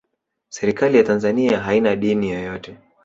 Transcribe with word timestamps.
serikali 0.49 0.97
ya 0.97 1.03
tanzania 1.03 1.59
haina 1.59 1.95
dini 1.95 2.29
yoyote 2.29 2.77